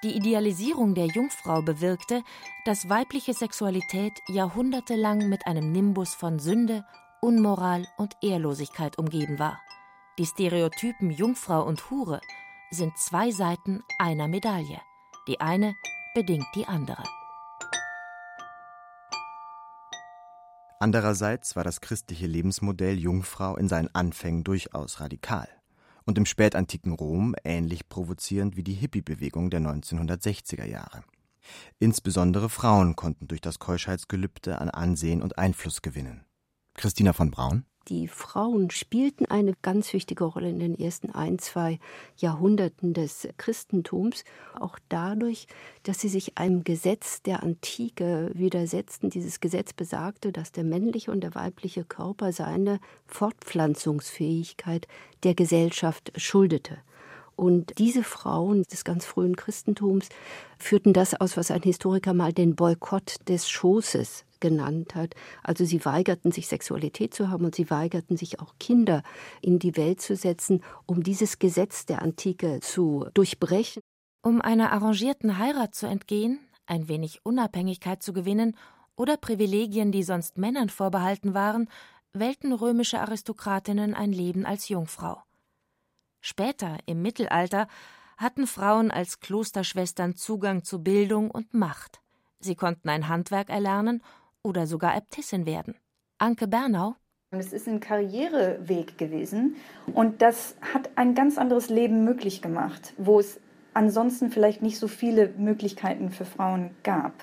Die 0.04 0.16
Idealisierung 0.16 0.94
der 0.94 1.06
Jungfrau 1.06 1.62
bewirkte, 1.62 2.22
dass 2.64 2.88
weibliche 2.88 3.34
Sexualität 3.34 4.12
jahrhundertelang 4.28 5.28
mit 5.28 5.46
einem 5.46 5.72
Nimbus 5.72 6.14
von 6.14 6.38
Sünde, 6.38 6.84
Unmoral 7.20 7.86
und 7.96 8.16
Ehrlosigkeit 8.20 8.98
umgeben 8.98 9.38
war. 9.38 9.60
Die 10.18 10.26
Stereotypen 10.26 11.10
Jungfrau 11.10 11.64
und 11.64 11.90
Hure 11.90 12.20
sind 12.70 12.96
zwei 12.98 13.30
Seiten 13.30 13.82
einer 13.98 14.28
Medaille. 14.28 14.80
Die 15.28 15.40
eine 15.40 15.76
bedingt 16.14 16.46
die 16.56 16.66
andere. 16.66 17.00
Andererseits 20.80 21.54
war 21.54 21.62
das 21.62 21.80
christliche 21.80 22.26
Lebensmodell 22.26 22.98
Jungfrau 22.98 23.56
in 23.56 23.68
seinen 23.68 23.94
Anfängen 23.94 24.42
durchaus 24.42 24.98
radikal 24.98 25.48
und 26.04 26.18
im 26.18 26.26
spätantiken 26.26 26.92
Rom 26.92 27.36
ähnlich 27.44 27.88
provozierend 27.88 28.56
wie 28.56 28.64
die 28.64 28.74
Hippie-Bewegung 28.74 29.50
der 29.50 29.60
1960er 29.60 30.64
Jahre. 30.64 31.04
Insbesondere 31.78 32.48
Frauen 32.48 32.96
konnten 32.96 33.28
durch 33.28 33.40
das 33.40 33.60
Keuschheitsgelübde 33.60 34.60
an 34.60 34.70
Ansehen 34.70 35.22
und 35.22 35.38
Einfluss 35.38 35.82
gewinnen. 35.82 36.24
Christina 36.74 37.12
von 37.12 37.30
Braun 37.30 37.64
die 37.88 38.08
Frauen 38.08 38.70
spielten 38.70 39.26
eine 39.26 39.54
ganz 39.62 39.92
wichtige 39.92 40.24
Rolle 40.24 40.48
in 40.48 40.58
den 40.58 40.78
ersten 40.78 41.10
ein, 41.10 41.38
zwei 41.38 41.78
Jahrhunderten 42.16 42.94
des 42.94 43.28
Christentums, 43.36 44.24
auch 44.58 44.78
dadurch, 44.88 45.46
dass 45.82 46.00
sie 46.00 46.08
sich 46.08 46.38
einem 46.38 46.64
Gesetz 46.64 47.22
der 47.22 47.42
Antike 47.42 48.30
widersetzten. 48.34 49.10
Dieses 49.10 49.40
Gesetz 49.40 49.72
besagte, 49.72 50.32
dass 50.32 50.52
der 50.52 50.64
männliche 50.64 51.10
und 51.10 51.20
der 51.20 51.34
weibliche 51.34 51.84
Körper 51.84 52.32
seine 52.32 52.80
Fortpflanzungsfähigkeit 53.06 54.86
der 55.24 55.34
Gesellschaft 55.34 56.12
schuldete. 56.16 56.78
Und 57.34 57.78
diese 57.78 58.04
Frauen 58.04 58.62
des 58.64 58.84
ganz 58.84 59.04
frühen 59.04 59.36
Christentums 59.36 60.08
führten 60.58 60.92
das 60.92 61.14
aus, 61.14 61.36
was 61.36 61.50
ein 61.50 61.62
Historiker 61.62 62.14
mal 62.14 62.32
den 62.32 62.54
Boykott 62.54 63.16
des 63.28 63.48
Schoßes 63.48 64.24
genannt 64.42 64.94
hat. 64.94 65.14
Also 65.42 65.64
sie 65.64 65.82
weigerten 65.86 66.32
sich 66.32 66.48
Sexualität 66.48 67.14
zu 67.14 67.30
haben 67.30 67.46
und 67.46 67.54
sie 67.54 67.70
weigerten 67.70 68.18
sich 68.18 68.40
auch 68.40 68.56
Kinder 68.60 69.02
in 69.40 69.58
die 69.58 69.78
Welt 69.78 70.02
zu 70.02 70.14
setzen, 70.14 70.62
um 70.84 71.02
dieses 71.02 71.38
Gesetz 71.38 71.86
der 71.86 72.02
Antike 72.02 72.60
zu 72.60 73.06
durchbrechen. 73.14 73.82
Um 74.20 74.42
einer 74.42 74.72
arrangierten 74.72 75.38
Heirat 75.38 75.74
zu 75.74 75.86
entgehen, 75.86 76.38
ein 76.66 76.88
wenig 76.88 77.24
Unabhängigkeit 77.24 78.02
zu 78.02 78.12
gewinnen 78.12 78.56
oder 78.96 79.16
Privilegien, 79.16 79.92
die 79.92 80.02
sonst 80.02 80.36
Männern 80.36 80.68
vorbehalten 80.68 81.32
waren, 81.32 81.68
wählten 82.12 82.52
römische 82.52 83.00
Aristokratinnen 83.00 83.94
ein 83.94 84.12
Leben 84.12 84.44
als 84.44 84.68
Jungfrau. 84.68 85.22
Später, 86.20 86.76
im 86.86 87.00
Mittelalter, 87.00 87.68
hatten 88.16 88.46
Frauen 88.46 88.90
als 88.90 89.20
Klosterschwestern 89.20 90.14
Zugang 90.14 90.62
zu 90.62 90.82
Bildung 90.82 91.30
und 91.30 91.54
Macht. 91.54 92.00
Sie 92.38 92.54
konnten 92.54 92.88
ein 92.88 93.08
Handwerk 93.08 93.48
erlernen 93.48 94.02
oder 94.42 94.66
sogar 94.66 94.96
Äbtissin 94.96 95.46
werden. 95.46 95.76
Anke 96.18 96.48
Bernau 96.48 96.94
es 97.38 97.52
ist 97.52 97.66
ein 97.66 97.80
Karriereweg 97.80 98.98
gewesen 98.98 99.56
und 99.94 100.20
das 100.20 100.54
hat 100.60 100.90
ein 100.96 101.14
ganz 101.14 101.38
anderes 101.38 101.70
Leben 101.70 102.04
möglich 102.04 102.42
gemacht, 102.42 102.92
wo 102.98 103.18
es 103.18 103.40
ansonsten 103.72 104.30
vielleicht 104.30 104.60
nicht 104.60 104.78
so 104.78 104.86
viele 104.86 105.28
Möglichkeiten 105.38 106.10
für 106.10 106.26
Frauen 106.26 106.72
gab. 106.82 107.14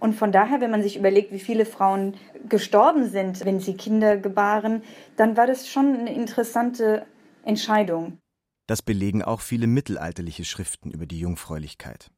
Und 0.00 0.14
von 0.14 0.32
daher, 0.32 0.60
wenn 0.60 0.70
man 0.70 0.82
sich 0.82 0.96
überlegt, 0.96 1.32
wie 1.32 1.40
viele 1.40 1.64
Frauen 1.64 2.14
gestorben 2.48 3.08
sind, 3.08 3.44
wenn 3.44 3.58
sie 3.58 3.74
Kinder 3.74 4.16
gebaren, 4.16 4.82
dann 5.16 5.36
war 5.36 5.46
das 5.46 5.66
schon 5.66 5.96
eine 5.96 6.14
interessante 6.14 7.06
Entscheidung. 7.42 8.18
Das 8.66 8.82
belegen 8.82 9.22
auch 9.22 9.40
viele 9.40 9.66
mittelalterliche 9.66 10.44
Schriften 10.44 10.90
über 10.90 11.06
die 11.06 11.18
Jungfräulichkeit. 11.18 12.10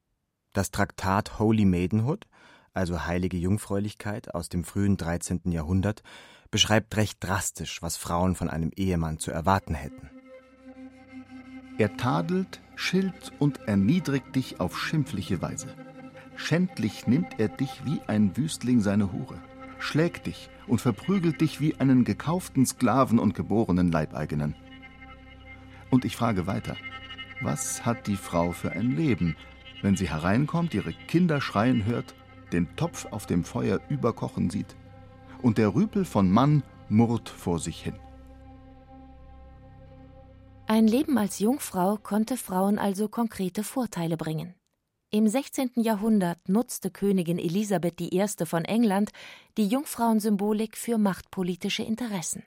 Das 0.53 0.73
Traktat 0.73 1.39
Holy 1.39 1.65
Maidenhood 1.65 2.27
also 2.75 3.07
heilige 3.07 3.37
Jungfräulichkeit 3.37 4.35
aus 4.35 4.49
dem 4.49 4.65
frühen 4.65 4.97
13. 4.97 5.43
Jahrhundert, 5.47 6.03
beschreibt 6.51 6.97
recht 6.97 7.19
drastisch, 7.21 7.83
was 7.83 7.97
Frauen 7.97 8.35
von 8.35 8.49
einem 8.49 8.71
Ehemann 8.75 9.19
zu 9.19 9.31
erwarten 9.31 9.75
hätten. 9.75 10.11
Er 11.79 11.97
tadelt, 11.97 12.61
schilt 12.77 13.33
und 13.39 13.61
erniedrigt 13.67 14.37
dich 14.37 14.61
auf 14.61 14.79
schimpfliche 14.79 15.41
Weise. 15.41 15.75
Schändlich 16.37 17.07
nimmt 17.07 17.39
er 17.39 17.49
dich 17.49 17.85
wie 17.85 18.01
ein 18.07 18.37
Wüstling 18.37 18.81
seine 18.81 19.13
Hure, 19.13 19.41
schlägt 19.79 20.27
dich 20.27 20.51
und 20.67 20.81
verprügelt 20.81 21.41
dich 21.41 21.61
wie 21.61 21.77
einen 21.77 22.05
gekauften 22.05 22.67
Sklaven 22.67 23.19
und 23.19 23.35
geborenen 23.35 23.91
Leibeigenen. 23.91 24.55
Und 25.91 26.05
ich 26.05 26.17
frage 26.17 26.47
weiter, 26.47 26.77
was 27.41 27.85
hat 27.85 28.07
die 28.07 28.17
Frau 28.17 28.53
für 28.53 28.73
ein 28.73 28.97
Leben, 28.97 29.37
wenn 29.83 29.97
sie 29.97 30.11
hereinkommt, 30.11 30.75
ihre 30.75 30.93
Kinder 30.93 31.41
schreien 31.41 31.85
hört 31.87 32.15
den 32.53 32.75
Topf 32.77 33.07
auf 33.11 33.27
dem 33.27 33.45
Feuer 33.45 33.81
überkochen 33.89 34.51
sieht, 34.51 34.77
und 35.43 35.59
der 35.59 35.75
Rüpel 35.75 36.05
von 36.05 36.31
Mann 36.31 36.63
murrt 36.89 37.29
vor 37.29 37.59
sich 37.59 37.83
hin. 37.83 37.95
Ein 40.67 40.87
Leben 40.87 41.19
als 41.19 41.41
Jungfrau 41.41 41.97
konnte 41.97 42.37
Frauen 42.37 42.79
also 42.79 43.09
konkrete 43.09 43.65
Vorteile 43.65 44.17
bringen. 44.17 44.55
Im 45.11 45.27
16. 45.27 45.73
Jahrhundert 45.75 46.49
nutzte 46.49 46.93
Königin 46.93 47.41
Elisabeth 47.41 48.01
I. 48.01 48.25
von 48.45 48.65
England 48.65 49.11
die 49.57 49.67
Jungfrauensymbolik 49.67 50.77
für 50.77 50.99
machtpolitische 50.99 51.83
Interessen. 51.83 52.45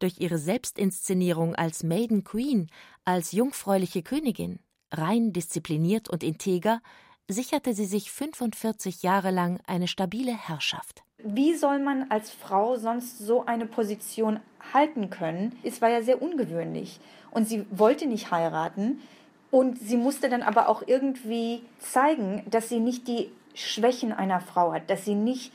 Durch 0.00 0.18
ihre 0.18 0.38
Selbstinszenierung 0.38 1.54
als 1.54 1.84
Maiden 1.84 2.24
Queen, 2.24 2.68
als 3.04 3.30
jungfräuliche 3.30 4.02
Königin, 4.02 4.58
rein 4.90 5.32
diszipliniert 5.32 6.08
und 6.08 6.24
integer, 6.24 6.82
sicherte 7.28 7.74
sie 7.74 7.86
sich 7.86 8.10
45 8.10 9.02
Jahre 9.02 9.30
lang 9.30 9.60
eine 9.66 9.88
stabile 9.88 10.32
Herrschaft. 10.32 11.02
Wie 11.18 11.54
soll 11.54 11.78
man 11.78 12.10
als 12.10 12.30
Frau 12.30 12.76
sonst 12.76 13.18
so 13.18 13.46
eine 13.46 13.66
Position 13.66 14.40
halten 14.74 15.10
können? 15.10 15.58
Es 15.62 15.80
war 15.80 15.88
ja 15.88 16.02
sehr 16.02 16.20
ungewöhnlich. 16.20 17.00
Und 17.30 17.48
sie 17.48 17.66
wollte 17.70 18.06
nicht 18.06 18.30
heiraten. 18.30 19.00
Und 19.50 19.78
sie 19.78 19.96
musste 19.96 20.28
dann 20.28 20.42
aber 20.42 20.68
auch 20.68 20.82
irgendwie 20.86 21.62
zeigen, 21.78 22.44
dass 22.50 22.68
sie 22.68 22.80
nicht 22.80 23.08
die 23.08 23.30
Schwächen 23.54 24.12
einer 24.12 24.40
Frau 24.40 24.72
hat, 24.72 24.90
dass 24.90 25.04
sie 25.04 25.14
nicht 25.14 25.52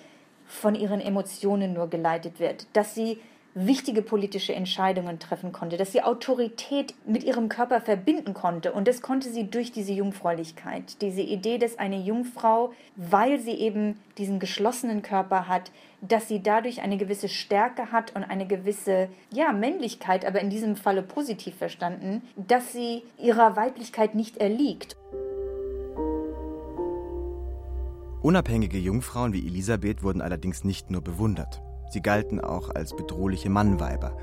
von 0.48 0.74
ihren 0.74 1.02
Emotionen 1.02 1.74
nur 1.74 1.90
geleitet 1.90 2.40
wird, 2.40 2.66
dass 2.74 2.96
sie 2.96 3.20
wichtige 3.56 4.02
politische 4.02 4.54
Entscheidungen 4.54 5.20
treffen 5.20 5.52
konnte, 5.52 5.78
dass 5.78 5.92
sie 5.92 6.04
Autorität 6.04 6.94
mit 7.06 7.24
ihrem 7.24 7.50
Körper 7.50 7.82
verbinden 7.82 8.34
konnte. 8.34 8.72
Und 8.72 8.88
das 8.88 9.02
konnte 9.02 9.30
sie 9.30 9.50
durch 9.50 9.72
diese 9.72 9.92
Jungfräulichkeit. 9.92 11.02
Diese 11.02 11.22
Idee, 11.22 11.58
dass 11.58 11.80
eine 11.80 12.00
Jungfrau, 12.00 12.74
weil 12.96 13.40
sie 13.40 13.54
eben 13.54 14.00
diesen 14.18 14.40
geschlossenen 14.40 15.02
Körper 15.02 15.48
hat, 15.48 15.72
dass 16.02 16.28
sie 16.28 16.42
dadurch 16.42 16.82
eine 16.82 16.98
gewisse 16.98 17.28
Stärke 17.28 17.92
hat 17.92 18.16
und 18.16 18.24
eine 18.24 18.48
gewisse 18.48 19.10
ja, 19.32 19.52
Männlichkeit, 19.52 20.26
aber 20.26 20.40
in 20.40 20.50
diesem 20.50 20.76
Falle 20.76 21.02
positiv 21.02 21.56
verstanden, 21.56 22.22
dass 22.36 22.72
sie 22.72 23.04
ihrer 23.18 23.56
Weiblichkeit 23.56 24.16
nicht 24.16 24.38
erliegt. 24.38 24.96
Unabhängige 28.22 28.78
Jungfrauen 28.78 29.34
wie 29.34 29.48
Elisabeth 29.48 30.04
wurden 30.04 30.22
allerdings 30.22 30.64
nicht 30.64 30.92
nur 30.92 31.02
bewundert. 31.02 31.62
Sie 31.90 32.02
galten 32.02 32.40
auch 32.40 32.70
als 32.70 32.96
bedrohliche 32.96 33.50
Mannweiber, 33.50 34.16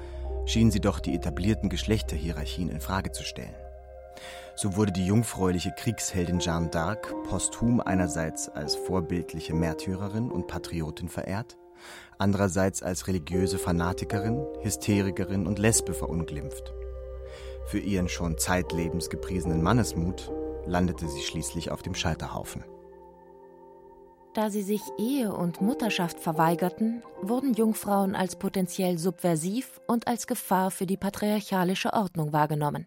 schienen 0.47 0.71
sie 0.71 0.81
doch 0.81 1.01
die 1.01 1.15
etablierten 1.15 1.69
Geschlechterhierarchien 1.69 2.69
in 2.69 2.81
Frage 2.81 3.13
zu 3.13 3.25
stellen. 3.25 3.55
So 4.55 4.77
wurde 4.77 4.93
die 4.93 5.05
jungfräuliche 5.05 5.73
Kriegsheldin 5.77 6.39
Jeanne 6.39 6.71
d'Arc 6.71 7.13
posthum 7.29 7.81
einerseits 7.81 8.49
als 8.49 8.75
vorbildliche 8.75 9.53
Märtyrerin 9.53 10.31
und 10.31 10.47
Patriotin 10.47 11.11
verehrt, 11.11 11.59
andererseits 12.17 12.83
als 12.83 13.07
religiöse 13.07 13.59
Fanatikerin, 13.59 14.47
Hysterikerin 14.63 15.47
und 15.47 15.59
Lesbe 15.59 15.93
verunglimpft. 15.93 16.73
Für 17.67 17.81
ihren 17.81 18.09
schon 18.09 18.39
zeitlebens 18.39 19.11
gepriesenen 19.11 19.63
Mannesmut 19.63 20.33
landete 20.67 21.09
sie 21.09 21.23
schließlich 21.23 21.71
auf 21.71 21.83
dem 21.83 21.95
Scheiterhaufen. 21.95 22.65
Da 24.37 24.51
sie 24.51 24.61
sich 24.61 24.83
Ehe 24.99 25.33
und 25.33 25.63
Mutterschaft 25.63 26.21
verweigerten, 26.21 27.03
wurden 27.23 27.55
Jungfrauen 27.55 28.15
als 28.15 28.37
potenziell 28.37 28.99
subversiv 28.99 29.81
und 29.87 30.07
als 30.07 30.27
Gefahr 30.27 30.71
für 30.71 30.85
die 30.85 30.99
patriarchalische 30.99 31.95
Ordnung 31.95 32.35
wahrgenommen. 32.35 32.87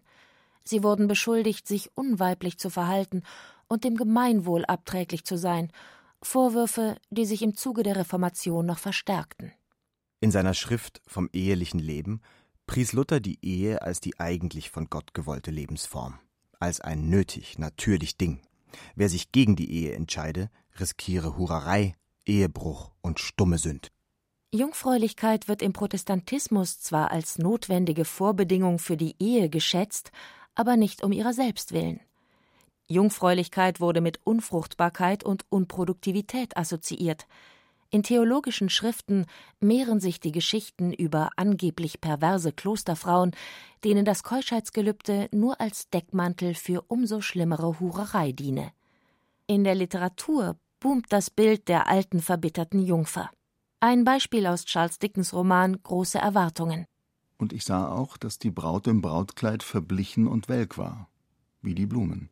Sie 0.62 0.84
wurden 0.84 1.08
beschuldigt, 1.08 1.66
sich 1.66 1.90
unweiblich 1.96 2.58
zu 2.58 2.70
verhalten 2.70 3.24
und 3.66 3.82
dem 3.82 3.96
Gemeinwohl 3.96 4.64
abträglich 4.64 5.24
zu 5.24 5.36
sein, 5.36 5.72
Vorwürfe, 6.22 6.94
die 7.10 7.26
sich 7.26 7.42
im 7.42 7.56
Zuge 7.56 7.82
der 7.82 7.96
Reformation 7.96 8.64
noch 8.64 8.78
verstärkten. 8.78 9.50
In 10.20 10.30
seiner 10.30 10.54
Schrift 10.54 11.02
vom 11.08 11.28
ehelichen 11.32 11.80
Leben 11.80 12.20
pries 12.68 12.92
Luther 12.92 13.18
die 13.18 13.44
Ehe 13.44 13.82
als 13.82 13.98
die 13.98 14.20
eigentlich 14.20 14.70
von 14.70 14.86
Gott 14.88 15.14
gewollte 15.14 15.50
Lebensform, 15.50 16.20
als 16.60 16.80
ein 16.80 17.08
nötig, 17.08 17.58
natürlich 17.58 18.16
Ding. 18.16 18.40
Wer 18.94 19.08
sich 19.08 19.32
gegen 19.32 19.56
die 19.56 19.70
Ehe 19.70 19.94
entscheide, 19.94 20.50
riskiere 20.78 21.36
Hurerei, 21.36 21.94
Ehebruch 22.26 22.90
und 23.00 23.18
stumme 23.18 23.58
Sünd. 23.58 23.90
Jungfräulichkeit 24.52 25.46
wird 25.46 25.62
im 25.62 25.72
Protestantismus 25.72 26.80
zwar 26.80 27.12
als 27.12 27.38
notwendige 27.38 28.04
Vorbedingung 28.04 28.78
für 28.78 28.96
die 28.96 29.14
Ehe 29.20 29.48
geschätzt, 29.48 30.10
aber 30.54 30.76
nicht 30.76 31.04
um 31.04 31.12
ihrer 31.12 31.32
selbst 31.32 31.72
willen. 31.72 32.00
Jungfräulichkeit 32.88 33.80
wurde 33.80 34.00
mit 34.00 34.18
Unfruchtbarkeit 34.24 35.22
und 35.22 35.44
Unproduktivität 35.48 36.56
assoziiert. 36.56 37.28
In 37.92 38.04
theologischen 38.04 38.68
Schriften 38.68 39.26
mehren 39.58 39.98
sich 39.98 40.20
die 40.20 40.30
Geschichten 40.30 40.92
über 40.92 41.30
angeblich 41.34 42.00
perverse 42.00 42.52
Klosterfrauen, 42.52 43.32
denen 43.82 44.04
das 44.04 44.22
Keuschheitsgelübde 44.22 45.28
nur 45.32 45.60
als 45.60 45.90
Deckmantel 45.90 46.54
für 46.54 46.84
umso 46.86 47.20
schlimmere 47.20 47.80
Hurerei 47.80 48.30
diene. 48.30 48.70
In 49.48 49.64
der 49.64 49.74
Literatur 49.74 50.56
boomt 50.78 51.06
das 51.08 51.30
Bild 51.30 51.66
der 51.66 51.88
alten 51.88 52.20
verbitterten 52.20 52.80
Jungfer. 52.80 53.28
Ein 53.80 54.04
Beispiel 54.04 54.46
aus 54.46 54.66
Charles 54.66 55.00
Dickens 55.00 55.32
Roman 55.32 55.82
Große 55.82 56.18
Erwartungen. 56.18 56.86
Und 57.38 57.52
ich 57.52 57.64
sah 57.64 57.90
auch, 57.90 58.16
dass 58.16 58.38
die 58.38 58.52
Braut 58.52 58.86
im 58.86 59.00
Brautkleid 59.00 59.64
verblichen 59.64 60.28
und 60.28 60.48
welk 60.48 60.78
war, 60.78 61.08
wie 61.60 61.74
die 61.74 61.86
Blumen, 61.86 62.28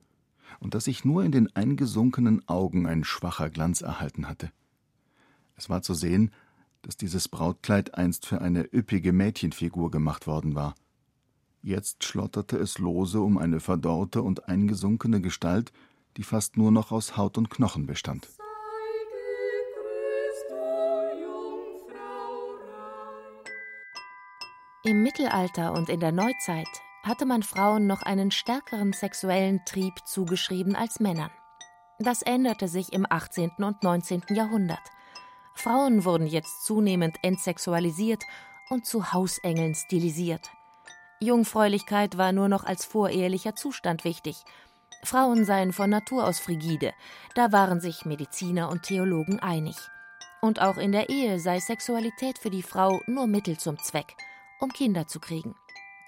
und 0.60 0.74
dass 0.74 0.84
sich 0.84 1.04
nur 1.04 1.24
in 1.24 1.32
den 1.32 1.54
eingesunkenen 1.56 2.46
Augen 2.46 2.86
ein 2.86 3.02
schwacher 3.02 3.50
Glanz 3.50 3.80
erhalten 3.80 4.28
hatte. 4.28 4.52
Es 5.58 5.68
war 5.68 5.82
zu 5.82 5.92
sehen, 5.92 6.30
dass 6.82 6.96
dieses 6.96 7.28
Brautkleid 7.28 7.94
einst 7.94 8.24
für 8.24 8.40
eine 8.40 8.72
üppige 8.72 9.12
Mädchenfigur 9.12 9.90
gemacht 9.90 10.28
worden 10.28 10.54
war. 10.54 10.74
Jetzt 11.62 12.04
schlotterte 12.04 12.56
es 12.56 12.78
lose 12.78 13.20
um 13.20 13.36
eine 13.36 13.58
verdorrte 13.58 14.22
und 14.22 14.48
eingesunkene 14.48 15.20
Gestalt, 15.20 15.72
die 16.16 16.22
fast 16.22 16.56
nur 16.56 16.70
noch 16.70 16.92
aus 16.92 17.16
Haut 17.16 17.36
und 17.36 17.50
Knochen 17.50 17.86
bestand. 17.86 18.28
Im 24.84 25.02
Mittelalter 25.02 25.72
und 25.72 25.88
in 25.88 25.98
der 25.98 26.12
Neuzeit 26.12 26.68
hatte 27.02 27.26
man 27.26 27.42
Frauen 27.42 27.88
noch 27.88 28.02
einen 28.02 28.30
stärkeren 28.30 28.92
sexuellen 28.92 29.60
Trieb 29.66 29.94
zugeschrieben 30.06 30.76
als 30.76 31.00
Männern. 31.00 31.30
Das 31.98 32.22
änderte 32.22 32.68
sich 32.68 32.92
im 32.92 33.04
18. 33.08 33.50
und 33.58 33.82
19. 33.82 34.22
Jahrhundert. 34.30 34.80
Frauen 35.58 36.04
wurden 36.04 36.26
jetzt 36.26 36.64
zunehmend 36.64 37.16
entsexualisiert 37.22 38.22
und 38.70 38.86
zu 38.86 39.12
Hausengeln 39.12 39.74
stilisiert. 39.74 40.50
Jungfräulichkeit 41.20 42.16
war 42.16 42.32
nur 42.32 42.48
noch 42.48 42.64
als 42.64 42.84
vorehelicher 42.84 43.56
Zustand 43.56 44.04
wichtig 44.04 44.44
Frauen 45.04 45.44
seien 45.44 45.72
von 45.72 45.90
Natur 45.90 46.26
aus 46.26 46.40
frigide, 46.40 46.92
da 47.34 47.52
waren 47.52 47.80
sich 47.80 48.04
Mediziner 48.04 48.68
und 48.68 48.82
Theologen 48.82 49.38
einig. 49.40 49.76
Und 50.40 50.60
auch 50.60 50.76
in 50.76 50.92
der 50.92 51.08
Ehe 51.08 51.40
sei 51.40 51.60
Sexualität 51.60 52.38
für 52.38 52.50
die 52.50 52.62
Frau 52.62 53.00
nur 53.06 53.26
Mittel 53.26 53.58
zum 53.58 53.78
Zweck, 53.78 54.16
um 54.60 54.72
Kinder 54.72 55.06
zu 55.06 55.20
kriegen. 55.20 55.54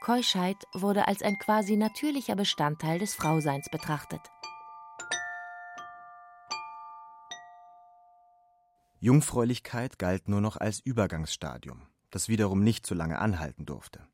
Keuschheit 0.00 0.56
wurde 0.72 1.08
als 1.08 1.22
ein 1.22 1.38
quasi 1.38 1.76
natürlicher 1.76 2.36
Bestandteil 2.36 2.98
des 2.98 3.14
Frauseins 3.14 3.68
betrachtet. 3.70 4.22
Jungfräulichkeit 9.02 9.98
galt 9.98 10.28
nur 10.28 10.42
noch 10.42 10.58
als 10.58 10.80
Übergangsstadium, 10.80 11.80
das 12.10 12.28
wiederum 12.28 12.62
nicht 12.62 12.86
so 12.86 12.94
lange 12.94 13.18
anhalten 13.18 13.64
durfte. 13.64 14.06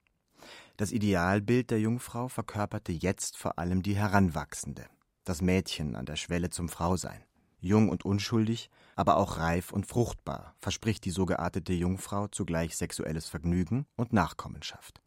Das 0.77 0.93
Idealbild 0.93 1.73
der 1.73 1.81
Jungfrau 1.81 2.29
verkörperte 2.29 2.93
jetzt 2.93 3.37
vor 3.37 3.59
allem 3.59 3.83
die 3.83 3.97
Heranwachsende, 3.97 4.87
das 5.25 5.43
Mädchen 5.43 5.97
an 5.97 6.07
der 6.07 6.15
Schwelle 6.15 6.51
zum 6.51 6.69
Frausein. 6.69 7.25
Jung 7.59 7.89
und 7.89 8.05
unschuldig, 8.05 8.71
aber 8.95 9.17
auch 9.17 9.39
reif 9.39 9.73
und 9.73 9.87
fruchtbar 9.87 10.55
verspricht 10.61 11.05
die 11.05 11.11
so 11.11 11.27
geartete 11.27 11.73
Jungfrau 11.73 12.29
zugleich 12.29 12.77
sexuelles 12.77 13.27
Vergnügen 13.27 13.87
und 13.97 14.13
Nachkommenschaft. 14.13 15.03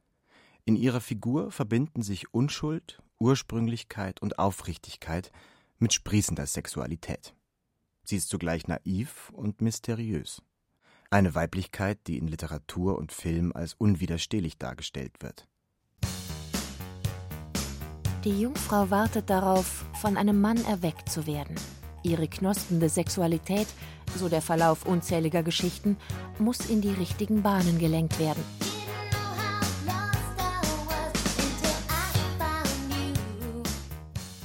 In 0.66 0.76
ihrer 0.76 1.00
Figur 1.00 1.52
verbinden 1.52 2.02
sich 2.02 2.34
Unschuld, 2.34 3.02
Ursprünglichkeit 3.18 4.22
und 4.22 4.40
Aufrichtigkeit 4.40 5.32
mit 5.78 5.94
sprießender 5.94 6.48
Sexualität. 6.48 7.34
Sie 8.10 8.16
ist 8.16 8.30
zugleich 8.30 8.68
naiv 8.68 9.30
und 9.36 9.62
mysteriös. 9.62 10.42
Eine 11.12 11.36
Weiblichkeit, 11.36 12.00
die 12.08 12.18
in 12.18 12.28
Literatur 12.28 12.98
und 12.98 13.12
Film 13.12 13.52
als 13.54 13.76
unwiderstehlich 13.76 14.58
dargestellt 14.58 15.18
wird. 15.20 15.48
Die 18.24 18.42
Jungfrau 18.42 18.90
wartet 18.90 19.30
darauf, 19.30 19.86
von 20.02 20.18
einem 20.18 20.42
Mann 20.42 20.58
erweckt 20.66 21.08
zu 21.08 21.28
werden. 21.28 21.54
Ihre 22.02 22.28
knospende 22.28 22.90
Sexualität, 22.90 23.68
so 24.16 24.28
der 24.28 24.42
Verlauf 24.42 24.88
unzähliger 24.88 25.44
Geschichten, 25.44 25.96
muss 26.40 26.68
in 26.68 26.82
die 26.82 26.90
richtigen 26.90 27.44
Bahnen 27.44 27.78
gelenkt 27.78 28.18
werden. 28.18 28.44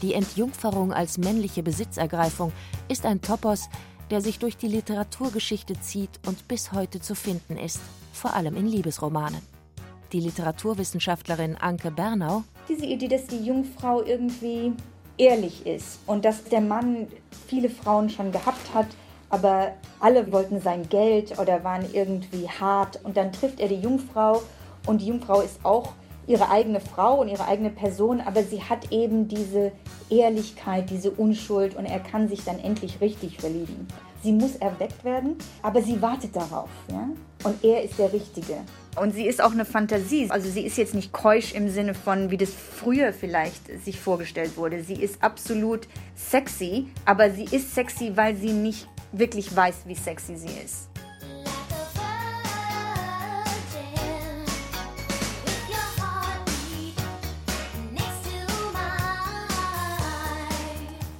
Die 0.02 0.12
Entjungferung 0.12 0.92
als 0.92 1.16
männliche 1.16 1.62
Besitzergreifung 1.62 2.52
ist 2.88 3.06
ein 3.06 3.20
Topos, 3.20 3.68
der 4.10 4.20
sich 4.20 4.38
durch 4.38 4.56
die 4.56 4.68
Literaturgeschichte 4.68 5.80
zieht 5.80 6.20
und 6.26 6.48
bis 6.48 6.72
heute 6.72 7.00
zu 7.00 7.14
finden 7.14 7.56
ist, 7.56 7.80
vor 8.12 8.34
allem 8.34 8.56
in 8.56 8.66
Liebesromanen. 8.66 9.40
Die 10.12 10.20
Literaturwissenschaftlerin 10.20 11.56
Anke 11.56 11.90
Bernau 11.90 12.44
diese 12.68 12.86
Idee, 12.86 13.08
dass 13.08 13.26
die 13.26 13.44
Jungfrau 13.44 14.02
irgendwie 14.02 14.72
ehrlich 15.18 15.66
ist 15.66 16.00
und 16.06 16.24
dass 16.24 16.44
der 16.44 16.60
Mann 16.60 17.08
viele 17.46 17.70
Frauen 17.70 18.10
schon 18.10 18.32
gehabt 18.32 18.74
hat, 18.74 18.86
aber 19.30 19.72
alle 20.00 20.30
wollten 20.32 20.60
sein 20.60 20.88
Geld 20.88 21.38
oder 21.38 21.62
waren 21.64 21.84
irgendwie 21.92 22.48
hart 22.48 23.00
und 23.04 23.16
dann 23.16 23.32
trifft 23.32 23.60
er 23.60 23.68
die 23.68 23.80
Jungfrau 23.80 24.42
und 24.86 25.00
die 25.00 25.06
Jungfrau 25.06 25.40
ist 25.40 25.64
auch 25.64 25.92
ihre 26.26 26.50
eigene 26.50 26.80
Frau 26.80 27.20
und 27.20 27.28
ihre 27.28 27.46
eigene 27.46 27.70
Person, 27.70 28.20
aber 28.20 28.42
sie 28.42 28.62
hat 28.62 28.92
eben 28.92 29.28
diese 29.28 29.72
Ehrlichkeit, 30.10 30.90
diese 30.90 31.10
Unschuld 31.10 31.76
und 31.76 31.86
er 31.86 32.00
kann 32.00 32.28
sich 32.28 32.44
dann 32.44 32.58
endlich 32.58 33.00
richtig 33.00 33.38
verlieben. 33.38 33.86
Sie 34.22 34.32
muss 34.32 34.56
erweckt 34.56 35.04
werden, 35.04 35.36
aber 35.60 35.82
sie 35.82 36.00
wartet 36.00 36.34
darauf. 36.34 36.70
Ja? 36.90 37.08
Und 37.42 37.62
er 37.62 37.82
ist 37.82 37.98
der 37.98 38.10
Richtige. 38.10 38.56
Und 38.96 39.12
sie 39.14 39.26
ist 39.26 39.42
auch 39.42 39.52
eine 39.52 39.66
Fantasie. 39.66 40.28
Also 40.30 40.48
sie 40.48 40.62
ist 40.64 40.78
jetzt 40.78 40.94
nicht 40.94 41.12
keusch 41.12 41.52
im 41.52 41.68
Sinne 41.68 41.92
von, 41.92 42.30
wie 42.30 42.38
das 42.38 42.50
früher 42.50 43.12
vielleicht 43.12 43.66
sich 43.84 44.00
vorgestellt 44.00 44.56
wurde. 44.56 44.82
Sie 44.82 44.94
ist 44.94 45.22
absolut 45.22 45.88
sexy, 46.16 46.86
aber 47.04 47.30
sie 47.30 47.44
ist 47.44 47.74
sexy, 47.74 48.12
weil 48.14 48.34
sie 48.36 48.52
nicht 48.52 48.88
wirklich 49.12 49.54
weiß, 49.54 49.82
wie 49.84 49.94
sexy 49.94 50.36
sie 50.36 50.58
ist. 50.64 50.88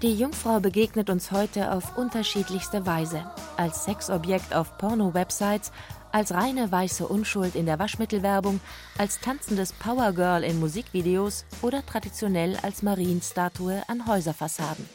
Die 0.05 0.19
Jungfrau 0.19 0.61
begegnet 0.61 1.09
uns 1.09 1.31
heute 1.31 1.73
auf 1.73 1.97
unterschiedlichste 1.97 2.85
Weise. 2.85 3.25
Als 3.57 3.85
Sexobjekt 3.85 4.55
auf 4.55 4.77
Porno-Websites, 4.77 5.73
als 6.13 6.35
reine 6.35 6.71
weiße 6.71 7.09
Unschuld 7.09 7.55
in 7.55 7.65
der 7.65 7.79
Waschmittelwerbung, 7.79 8.61
als 8.99 9.19
tanzendes 9.21 9.73
Powergirl 9.73 10.45
in 10.45 10.61
Musikvideos 10.61 11.47
oder 11.63 11.87
traditionell 11.87 12.59
als 12.61 12.83
Marienstatue 12.83 13.83
an 13.89 14.07
Häuserfassaden. 14.07 14.87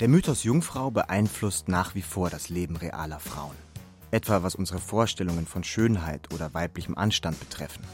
Der 0.00 0.08
Mythos 0.08 0.42
Jungfrau 0.42 0.90
beeinflusst 0.90 1.68
nach 1.68 1.94
wie 1.94 2.02
vor 2.02 2.28
das 2.28 2.48
Leben 2.48 2.74
realer 2.74 3.20
Frauen. 3.20 3.54
Etwa 4.10 4.42
was 4.42 4.56
unsere 4.56 4.80
Vorstellungen 4.80 5.46
von 5.46 5.62
Schönheit 5.62 6.34
oder 6.34 6.54
weiblichem 6.54 6.98
Anstand 6.98 7.38
betreffen. 7.38 7.84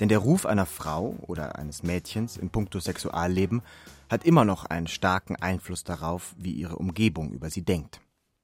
Denn 0.00 0.08
der 0.08 0.20
Ruf 0.20 0.46
einer 0.46 0.64
Frau 0.64 1.14
oder 1.26 1.58
eines 1.58 1.82
Mädchens 1.82 2.38
in 2.38 2.48
puncto 2.48 2.80
Sexualleben 2.80 3.60
hat 4.08 4.24
immer 4.24 4.44
noch 4.44 4.64
einen 4.64 4.86
starken 4.86 5.36
Einfluss 5.36 5.84
darauf, 5.84 6.34
wie 6.38 6.52
ihre 6.52 6.76
Umgebung 6.76 7.30
über 7.30 7.50
sie 7.50 7.62
denkt. 7.62 8.00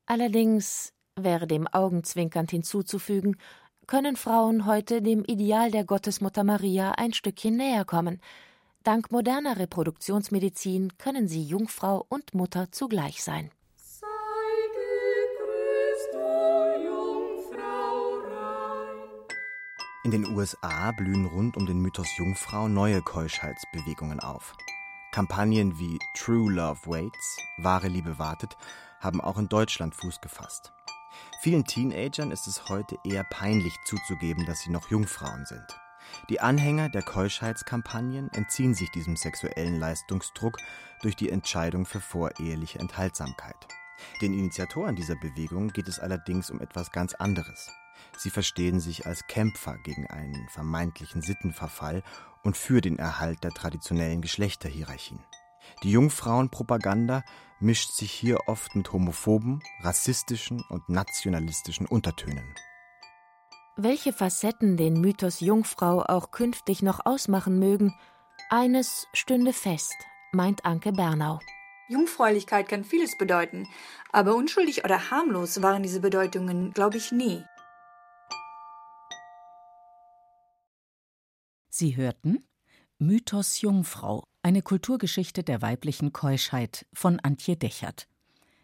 Allerdings 0.07 0.93
wäre 1.17 1.47
dem 1.47 1.67
augenzwinkernd 1.67 2.51
hinzuzufügen, 2.51 3.37
können 3.87 4.17
Frauen 4.17 4.67
heute 4.67 5.03
dem 5.03 5.25
Ideal 5.25 5.71
der 5.71 5.85
Gottesmutter 5.85 6.45
Maria 6.45 6.93
ein 6.93 7.13
Stückchen 7.13 7.57
näher 7.57 7.85
kommen. 7.85 8.21
Dank 8.83 9.13
moderner 9.13 9.59
Reproduktionsmedizin 9.59 10.97
können 10.99 11.29
sie 11.29 11.43
Jungfrau 11.43 12.05
und 12.09 12.35
Mutter 12.35 12.73
zugleich 12.73 13.23
sein. 13.23 13.51
In 20.05 20.11
den 20.11 20.27
USA 20.27 20.91
blühen 20.91 21.27
rund 21.27 21.57
um 21.57 21.65
den 21.65 21.79
Mythos 21.79 22.17
Jungfrau 22.17 22.67
neue 22.67 23.03
Keuschheitsbewegungen 23.03 24.19
auf. 24.19 24.57
Kampagnen 25.13 25.79
wie 25.79 25.99
True 26.15 26.51
Love 26.51 26.87
Waits, 26.87 27.37
wahre 27.59 27.89
Liebe 27.89 28.19
wartet, 28.19 28.57
haben 28.99 29.21
auch 29.21 29.37
in 29.37 29.47
Deutschland 29.47 29.95
Fuß 29.95 30.23
gefasst. 30.23 30.73
Vielen 31.43 31.65
Teenagern 31.67 32.31
ist 32.31 32.47
es 32.47 32.71
heute 32.71 32.97
eher 33.05 33.23
peinlich 33.23 33.77
zuzugeben, 33.85 34.47
dass 34.47 34.61
sie 34.61 34.71
noch 34.71 34.91
Jungfrauen 34.91 35.45
sind. 35.45 35.67
Die 36.31 36.41
Anhänger 36.41 36.89
der 36.89 37.03
Keuschheitskampagnen 37.03 38.33
entziehen 38.33 38.73
sich 38.75 38.91
diesem 38.91 39.17
sexuellen 39.17 39.79
Leistungsdruck 39.79 40.57
durch 41.03 41.15
die 41.15 41.29
Entscheidung 41.29 41.85
für 41.85 42.01
voreheliche 42.01 42.79
Enthaltsamkeit. 42.79 43.69
Den 44.23 44.33
Initiatoren 44.33 44.97
dieser 44.97 45.17
Bewegung 45.17 45.69
geht 45.69 45.89
es 45.89 45.99
allerdings 45.99 46.51
um 46.51 46.59
etwas 46.63 46.91
ganz 46.91 47.13
anderes. 47.13 47.71
Sie 48.17 48.31
verstehen 48.31 48.81
sich 48.81 49.07
als 49.07 49.27
Kämpfer 49.27 49.77
gegen 49.79 50.07
einen 50.07 50.49
vermeintlichen 50.49 51.23
Sittenverfall 51.23 52.03
und 52.43 52.57
für 52.57 52.81
den 52.81 52.99
Erhalt 52.99 53.45
der 53.45 53.51
traditionellen 53.53 54.21
Geschlechterhierarchien. 54.21 55.21
Die 55.83 55.91
Jungfrauenpropaganda 55.91 57.23
mischt 57.61 57.93
sich 57.93 58.13
hier 58.13 58.49
oft 58.49 58.75
mit 58.75 58.93
homophoben, 58.93 59.63
rassistischen 59.83 60.63
und 60.69 60.89
nationalistischen 60.89 61.87
Untertönen. 61.87 62.55
Welche 63.77 64.13
Facetten 64.13 64.77
den 64.77 65.01
Mythos 65.01 65.41
Jungfrau 65.41 66.03
auch 66.03 66.31
künftig 66.31 66.83
noch 66.83 67.07
ausmachen 67.07 67.59
mögen, 67.59 67.95
eines 68.51 69.07
stünde 69.15 69.53
fest, 69.53 69.95
meint 70.33 70.65
Anke 70.65 70.93
Bernau. 70.93 71.41
Jungfräulichkeit 71.89 72.69
kann 72.69 72.85
vieles 72.85 73.17
bedeuten, 73.17 73.69
aber 74.13 74.35
unschuldig 74.35 74.85
oder 74.85 75.11
harmlos 75.11 75.63
waren 75.63 75.83
diese 75.83 76.01
Bedeutungen, 76.01 76.73
glaube 76.73 76.97
ich, 76.97 77.13
nie. 77.13 77.45
Sie 81.83 81.97
hörten 81.97 82.45
Mythos 83.01 83.61
Jungfrau, 83.61 84.23
eine 84.41 84.63
Kulturgeschichte 84.63 85.43
der 85.43 85.63
weiblichen 85.63 86.13
Keuschheit 86.13 86.87
von 86.93 87.19
Antje 87.19 87.57
Dechert. 87.57 88.07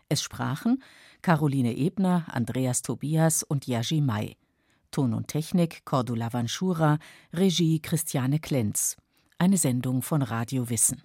Es 0.09 0.23
sprachen 0.23 0.85
Caroline 1.21 1.77
Ebner, 1.77 2.27
Andreas 2.29 2.83
Tobias 2.83 3.43
und 3.43 3.67
Yaji 3.67 4.03
Mai. 4.03 4.37
Ton 4.93 5.15
und 5.15 5.27
Technik 5.27 5.85
Cordula 5.85 6.33
Vanschura, 6.33 7.01
Regie 7.33 7.81
Christiane 7.83 8.39
Klenz. 8.39 8.97
Eine 9.37 9.57
Sendung 9.57 10.03
von 10.03 10.23
Radio 10.23 10.71
Wissen. 10.71 11.03